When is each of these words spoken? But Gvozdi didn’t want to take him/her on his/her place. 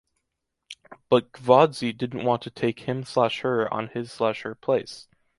But 1.09 1.31
Gvozdi 1.31 1.95
didn’t 1.95 2.23
want 2.25 2.41
to 2.41 2.49
take 2.49 2.89
him/her 2.89 3.71
on 3.71 3.89
his/her 3.89 4.55
place. 4.55 5.07